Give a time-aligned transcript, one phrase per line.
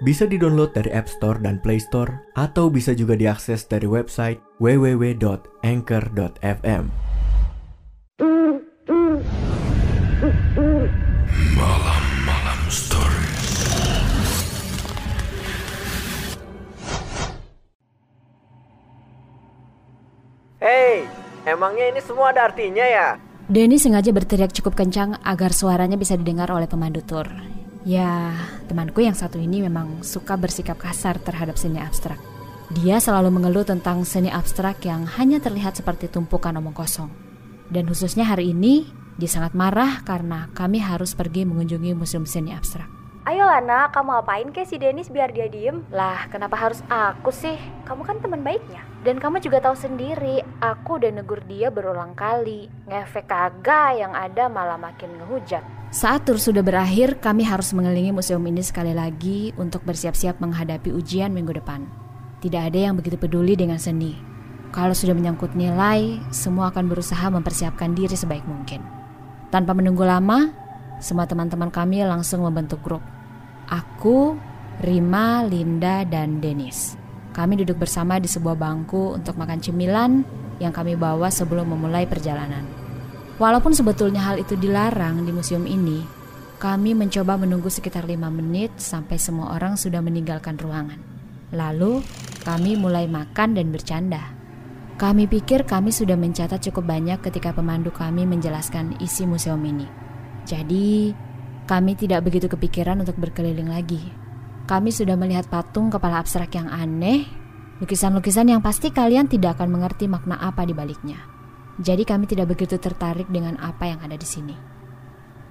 [0.00, 5.52] Bisa di-download dari App Store dan Play Store atau bisa juga diakses dari website www.anchor.fm.
[11.52, 13.52] Malam-malam stories.
[20.64, 21.04] Hei,
[21.44, 23.20] emangnya ini semua ada artinya ya?
[23.52, 27.28] Denny sengaja berteriak cukup kencang agar suaranya bisa didengar oleh pemandu tur.
[27.80, 28.36] Ya,
[28.68, 32.20] temanku yang satu ini memang suka bersikap kasar terhadap seni abstrak.
[32.76, 37.08] Dia selalu mengeluh tentang seni abstrak yang hanya terlihat seperti tumpukan omong kosong.
[37.72, 38.84] Dan khususnya hari ini,
[39.16, 42.86] dia sangat marah karena kami harus pergi mengunjungi museum seni abstrak.
[43.24, 45.80] Ayo Lana, kamu apain ke si Dennis biar dia diem?
[45.88, 47.56] Lah, kenapa harus aku sih?
[47.88, 48.84] Kamu kan teman baiknya.
[49.00, 52.68] Dan kamu juga tahu sendiri, aku udah negur dia berulang kali.
[52.88, 55.79] Ngefek kagak yang ada malah makin ngehujat.
[55.90, 61.34] Saat tur sudah berakhir, kami harus mengelilingi museum ini sekali lagi untuk bersiap-siap menghadapi ujian
[61.34, 61.82] minggu depan.
[62.38, 64.14] Tidak ada yang begitu peduli dengan seni.
[64.70, 68.86] Kalau sudah menyangkut nilai, semua akan berusaha mempersiapkan diri sebaik mungkin.
[69.50, 70.54] Tanpa menunggu lama,
[71.02, 73.02] semua teman-teman kami langsung membentuk grup.
[73.66, 74.38] Aku,
[74.86, 76.94] Rima, Linda, dan Dennis.
[77.34, 80.22] Kami duduk bersama di sebuah bangku untuk makan cemilan
[80.62, 82.79] yang kami bawa sebelum memulai perjalanan.
[83.40, 86.04] Walaupun sebetulnya hal itu dilarang di museum ini,
[86.60, 91.00] kami mencoba menunggu sekitar lima menit sampai semua orang sudah meninggalkan ruangan.
[91.56, 92.04] Lalu,
[92.44, 94.36] kami mulai makan dan bercanda.
[95.00, 99.88] Kami pikir kami sudah mencatat cukup banyak ketika pemandu kami menjelaskan isi museum ini.
[100.44, 101.16] Jadi,
[101.64, 104.04] kami tidak begitu kepikiran untuk berkeliling lagi.
[104.68, 107.24] Kami sudah melihat patung kepala abstrak yang aneh,
[107.80, 111.39] lukisan-lukisan yang pasti kalian tidak akan mengerti makna apa di baliknya.
[111.80, 114.52] Jadi kami tidak begitu tertarik dengan apa yang ada di sini.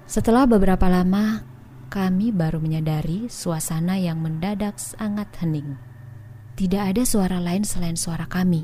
[0.06, 1.42] Setelah beberapa lama,
[1.90, 5.74] kami baru menyadari suasana yang mendadak sangat hening.
[6.54, 8.62] Tidak ada suara lain selain suara kami.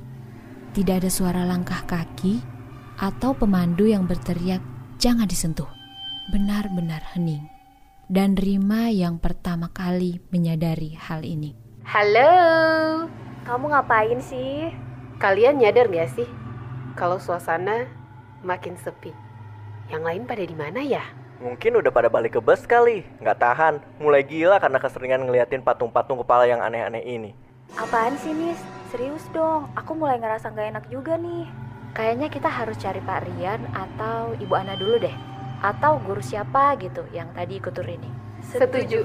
[0.79, 2.39] Tidak ada suara langkah kaki
[3.03, 4.63] atau pemandu yang berteriak,
[5.03, 5.67] "Jangan disentuh."
[6.31, 7.51] Benar-benar hening.
[8.07, 11.59] Dan Rima yang pertama kali menyadari hal ini.
[11.83, 12.31] Halo,
[13.43, 14.71] kamu ngapain sih?
[15.19, 16.46] Kalian nyadar gak sih
[16.97, 17.85] kalau suasana
[18.41, 19.13] makin sepi?
[19.93, 21.05] Yang lain pada di mana ya?
[21.37, 26.25] Mungkin udah pada balik ke bus kali, nggak tahan, mulai gila karena keseringan ngeliatin patung-patung
[26.25, 27.31] kepala yang aneh-aneh ini.
[27.77, 28.57] Apaan sih, Nis?
[28.89, 31.45] Serius dong, aku mulai ngerasa nggak enak juga nih.
[31.93, 35.13] Kayaknya kita harus cari Pak Rian atau Ibu Ana dulu deh.
[35.61, 38.09] Atau guru siapa gitu yang tadi ikut tur ini.
[38.41, 39.05] Setuju.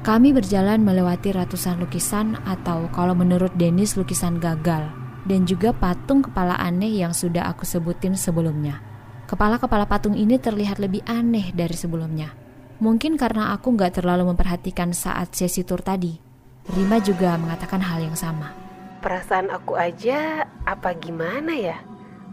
[0.00, 4.99] Kami berjalan melewati ratusan lukisan atau kalau menurut Dennis lukisan gagal
[5.30, 8.82] dan juga patung kepala aneh yang sudah aku sebutin sebelumnya.
[9.30, 12.34] Kepala-kepala patung ini terlihat lebih aneh dari sebelumnya.
[12.82, 16.18] Mungkin karena aku nggak terlalu memperhatikan saat sesi tur tadi.
[16.66, 18.50] Rima juga mengatakan hal yang sama.
[18.98, 21.78] Perasaan aku aja apa gimana ya?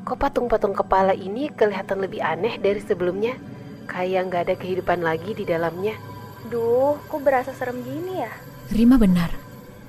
[0.02, 3.38] Kok patung-patung kepala ini kelihatan lebih aneh dari sebelumnya?
[3.85, 5.94] Kayak nggak ada kehidupan lagi di dalamnya.
[6.50, 8.34] Duh, kok berasa serem gini ya?
[8.74, 9.29] Rima benar.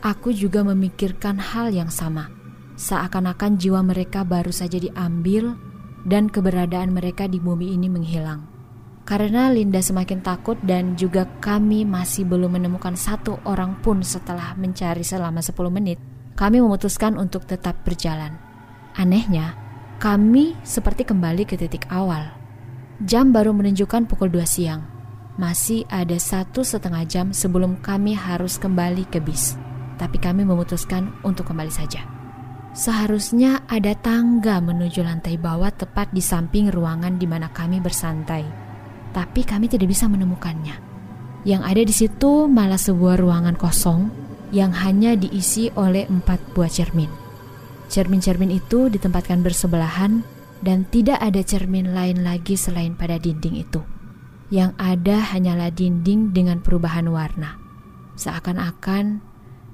[0.05, 2.38] Aku juga memikirkan hal yang sama.
[2.79, 5.59] Seakan-akan jiwa mereka baru saja diambil
[6.07, 8.47] dan keberadaan mereka di bumi ini menghilang.
[9.03, 15.03] Karena Linda semakin takut dan juga kami masih belum menemukan satu orang pun setelah mencari
[15.03, 15.99] selama 10 menit,
[16.39, 18.39] kami memutuskan untuk tetap berjalan.
[18.95, 19.59] Anehnya,
[19.99, 22.31] kami seperti kembali ke titik awal.
[23.03, 24.87] Jam baru menunjukkan pukul 2 siang.
[25.35, 29.59] Masih ada satu setengah jam sebelum kami harus kembali ke bis.
[29.99, 32.18] Tapi kami memutuskan untuk kembali saja.
[32.79, 38.47] Seharusnya ada tangga menuju lantai bawah tepat di samping ruangan di mana kami bersantai.
[39.11, 40.79] Tapi kami tidak bisa menemukannya.
[41.43, 44.15] Yang ada di situ malah sebuah ruangan kosong
[44.55, 47.11] yang hanya diisi oleh empat buah cermin.
[47.91, 50.23] Cermin-cermin itu ditempatkan bersebelahan
[50.63, 53.83] dan tidak ada cermin lain lagi selain pada dinding itu.
[54.55, 57.59] Yang ada hanyalah dinding dengan perubahan warna.
[58.15, 59.19] Seakan-akan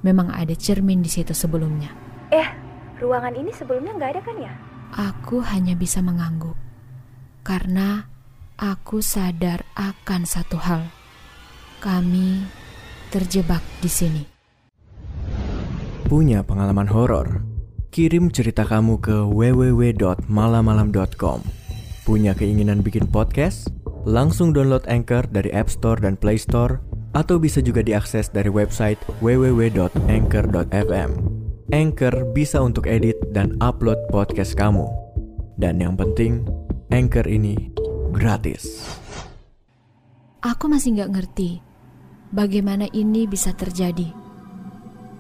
[0.00, 1.92] memang ada cermin di situ sebelumnya.
[2.32, 2.63] Eh,
[2.98, 4.52] ruangan ini sebelumnya nggak ada kan ya?
[4.94, 6.54] Aku hanya bisa mengangguk
[7.42, 8.06] karena
[8.60, 10.82] aku sadar akan satu hal.
[11.82, 12.46] Kami
[13.12, 14.22] terjebak di sini.
[16.08, 17.54] Punya pengalaman horor?
[17.94, 21.38] kirim cerita kamu ke www.malamalam.com.
[22.02, 23.70] Punya keinginan bikin podcast?
[24.02, 26.82] Langsung download Anchor dari App Store dan Play Store
[27.14, 31.33] atau bisa juga diakses dari website www.anchor.fm.
[31.72, 34.84] Anchor bisa untuk edit dan upload podcast kamu.
[35.56, 36.44] Dan yang penting,
[36.92, 37.72] Anchor ini
[38.12, 38.84] gratis.
[40.44, 41.64] Aku masih nggak ngerti
[42.36, 44.12] bagaimana ini bisa terjadi.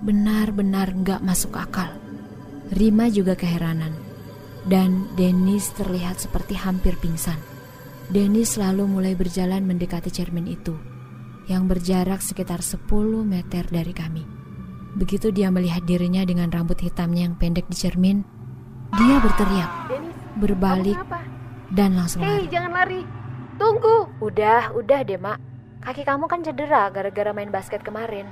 [0.04, 1.96] Benar-benar nggak masuk akal.
[2.76, 3.96] Rima juga keheranan.
[4.68, 7.40] Dan Dennis terlihat seperti hampir pingsan.
[8.12, 10.76] Dennis lalu mulai berjalan mendekati cermin itu,
[11.48, 12.84] yang berjarak sekitar 10
[13.24, 14.43] meter dari kami.
[14.94, 18.22] Begitu dia melihat dirinya dengan rambut hitamnya yang pendek di cermin,
[18.94, 20.98] dia berteriak, Dennis, berbalik,
[21.74, 22.46] dan langsung Hei, lari.
[22.46, 23.02] jangan lari.
[23.58, 24.10] Tunggu.
[24.22, 25.38] Udah, udah deh mak.
[25.82, 28.30] Kaki kamu kan cedera gara-gara main basket kemarin.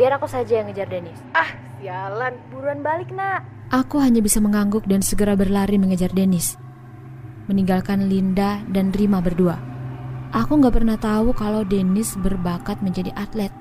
[0.00, 1.20] Biar aku saja yang ngejar Dennis.
[1.36, 2.40] Ah, sialan.
[2.48, 3.44] Buruan balik nak.
[3.70, 6.56] Aku hanya bisa mengangguk dan segera berlari mengejar Dennis.
[7.46, 9.60] Meninggalkan Linda dan Rima berdua.
[10.32, 13.52] Aku nggak pernah tahu kalau Dennis berbakat menjadi atlet.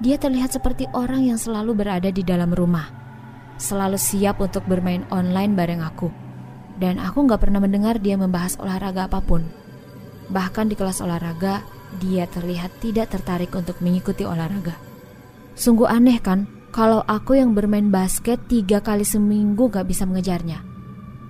[0.00, 2.88] Dia terlihat seperti orang yang selalu berada di dalam rumah.
[3.60, 6.08] Selalu siap untuk bermain online bareng aku.
[6.80, 9.44] Dan aku nggak pernah mendengar dia membahas olahraga apa pun.
[10.32, 11.60] Bahkan di kelas olahraga,
[12.00, 14.72] dia terlihat tidak tertarik untuk mengikuti olahraga.
[15.52, 20.64] Sungguh aneh kan, kalau aku yang bermain basket tiga kali seminggu gak bisa mengejarnya.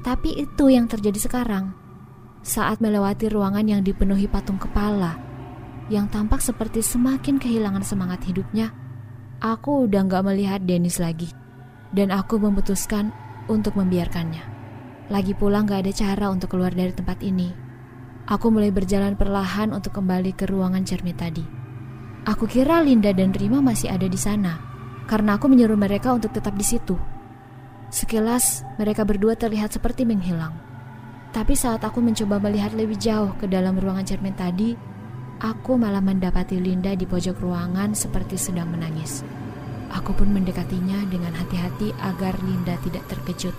[0.06, 1.74] Tapi itu yang terjadi sekarang.
[2.46, 5.18] Saat melewati ruangan yang dipenuhi patung kepala,
[5.90, 8.70] yang tampak seperti semakin kehilangan semangat hidupnya,
[9.42, 11.26] aku udah gak melihat Dennis lagi.
[11.90, 13.10] Dan aku memutuskan
[13.50, 14.46] untuk membiarkannya.
[15.10, 17.50] Lagi pula gak ada cara untuk keluar dari tempat ini.
[18.30, 21.42] Aku mulai berjalan perlahan untuk kembali ke ruangan cermin tadi.
[22.30, 24.62] Aku kira Linda dan Rima masih ada di sana,
[25.10, 26.94] karena aku menyuruh mereka untuk tetap di situ.
[27.90, 30.54] Sekilas, mereka berdua terlihat seperti menghilang.
[31.34, 34.78] Tapi saat aku mencoba melihat lebih jauh ke dalam ruangan cermin tadi,
[35.40, 39.24] aku malah mendapati Linda di pojok ruangan seperti sedang menangis.
[39.90, 43.56] Aku pun mendekatinya dengan hati-hati agar Linda tidak terkejut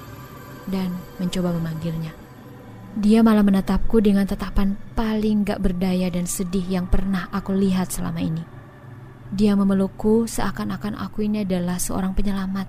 [0.69, 2.13] dan mencoba memanggilnya.
[2.95, 8.21] Dia malah menatapku dengan tatapan paling gak berdaya dan sedih yang pernah aku lihat selama
[8.23, 8.43] ini.
[9.31, 12.67] Dia memelukku seakan-akan aku ini adalah seorang penyelamat.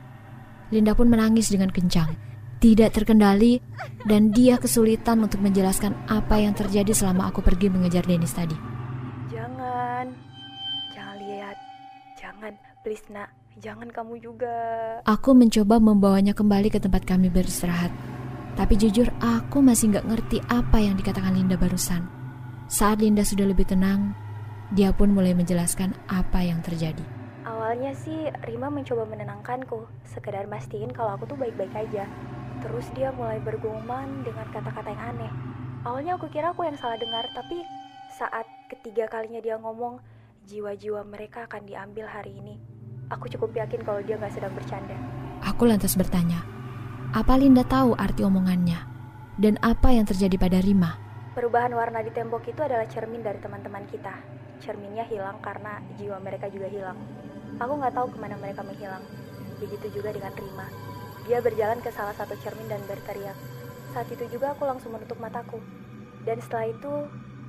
[0.71, 2.15] Linda pun menangis dengan kencang,
[2.63, 3.59] tidak terkendali,
[4.07, 8.72] dan dia kesulitan untuk menjelaskan apa yang terjadi selama aku pergi mengejar Dennis tadi.
[10.03, 10.19] Jangan.
[10.99, 11.57] Jangan lihat.
[12.19, 12.53] Jangan.
[12.83, 13.31] Please nak.
[13.63, 14.55] Jangan kamu juga.
[15.07, 17.95] Aku mencoba membawanya kembali ke tempat kami beristirahat.
[18.59, 22.03] Tapi jujur aku masih nggak ngerti apa yang dikatakan Linda barusan.
[22.67, 24.11] Saat Linda sudah lebih tenang,
[24.75, 27.05] dia pun mulai menjelaskan apa yang terjadi.
[27.47, 32.11] Awalnya sih Rima mencoba menenangkanku, sekedar mastiin kalau aku tuh baik-baik aja.
[32.65, 35.33] Terus dia mulai bergumam dengan kata-kata yang aneh.
[35.87, 37.63] Awalnya aku kira aku yang salah dengar, tapi
[38.19, 40.01] saat ketiga kalinya dia ngomong,
[40.49, 42.57] jiwa-jiwa mereka akan diambil hari ini.
[43.13, 44.97] Aku cukup yakin kalau dia nggak sedang bercanda.
[45.45, 46.41] Aku lantas bertanya,
[47.13, 48.89] apa Linda tahu arti omongannya?
[49.37, 50.97] Dan apa yang terjadi pada Rima?
[51.37, 54.17] Perubahan warna di tembok itu adalah cermin dari teman-teman kita.
[54.65, 56.97] Cerminnya hilang karena jiwa mereka juga hilang.
[57.61, 59.05] Aku nggak tahu ke mana mereka menghilang.
[59.61, 60.69] Begitu juga dengan Rima.
[61.29, 63.37] Dia berjalan ke salah satu cermin dan berteriak.
[63.93, 65.61] Saat itu juga aku langsung menutup mataku.
[66.25, 66.93] Dan setelah itu,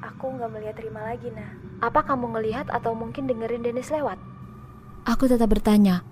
[0.03, 1.48] aku nggak melihat Rima lagi, nah.
[1.79, 4.19] Apa kamu ngelihat atau mungkin dengerin Dennis lewat?
[5.07, 6.03] Aku tetap bertanya.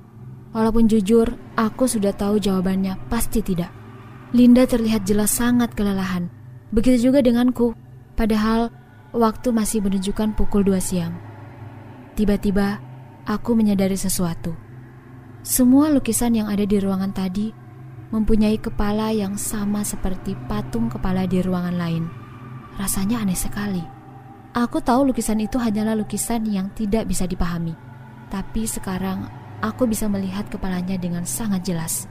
[0.51, 3.71] Walaupun jujur, aku sudah tahu jawabannya pasti tidak.
[4.36, 6.27] Linda terlihat jelas sangat kelelahan.
[6.75, 7.71] Begitu juga denganku.
[8.15, 8.71] Padahal
[9.15, 11.15] waktu masih menunjukkan pukul 2 siang.
[12.15, 12.83] Tiba-tiba,
[13.24, 14.55] aku menyadari sesuatu.
[15.41, 17.50] Semua lukisan yang ada di ruangan tadi
[18.12, 22.21] mempunyai kepala yang sama seperti patung kepala di ruangan lain.
[22.80, 23.84] Rasanya aneh sekali.
[24.51, 27.72] Aku tahu lukisan itu hanyalah lukisan yang tidak bisa dipahami.
[28.28, 29.28] Tapi sekarang
[29.63, 32.08] aku bisa melihat kepalanya dengan sangat jelas.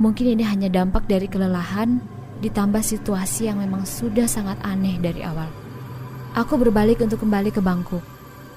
[0.00, 2.00] Mungkin ini hanya dampak dari kelelahan
[2.38, 5.50] ditambah situasi yang memang sudah sangat aneh dari awal.
[6.38, 7.98] Aku berbalik untuk kembali ke bangku.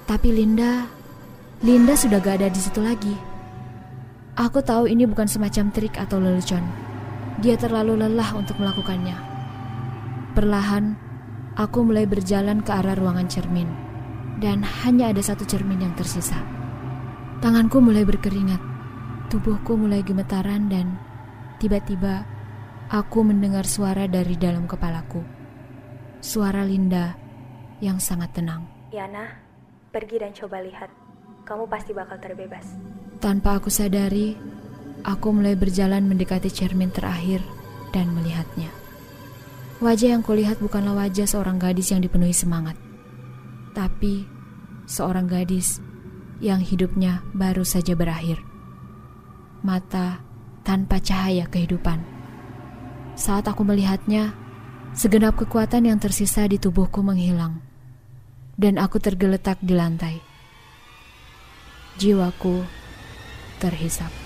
[0.06, 0.86] Tapi Linda,
[1.66, 3.14] Linda sudah gak ada di situ lagi.
[4.38, 6.64] Aku tahu ini bukan semacam trik atau lelucon.
[7.42, 9.18] Dia terlalu lelah untuk melakukannya.
[10.32, 10.96] Perlahan,
[11.56, 13.68] aku mulai berjalan ke arah ruangan cermin.
[14.42, 16.40] Dan hanya ada satu cermin yang tersisa.
[17.38, 18.58] Tanganku mulai berkeringat.
[19.30, 20.98] Tubuhku mulai gemetaran dan
[21.62, 22.26] tiba-tiba
[22.90, 25.22] aku mendengar suara dari dalam kepalaku.
[26.18, 27.14] Suara Linda
[27.78, 28.66] yang sangat tenang.
[28.90, 29.30] Yana,
[29.90, 30.90] pergi dan coba lihat.
[31.42, 32.66] Kamu pasti bakal terbebas.
[33.18, 34.34] Tanpa aku sadari,
[35.02, 37.42] aku mulai berjalan mendekati cermin terakhir
[37.90, 38.81] dan melihatnya.
[39.82, 42.78] Wajah yang kulihat bukanlah wajah seorang gadis yang dipenuhi semangat,
[43.74, 44.30] tapi
[44.86, 45.82] seorang gadis
[46.38, 48.38] yang hidupnya baru saja berakhir.
[49.66, 50.22] Mata
[50.62, 51.98] tanpa cahaya kehidupan.
[53.18, 54.38] Saat aku melihatnya,
[54.94, 57.58] segenap kekuatan yang tersisa di tubuhku menghilang,
[58.54, 60.22] dan aku tergeletak di lantai.
[61.98, 62.62] Jiwaku
[63.58, 64.21] terhisap.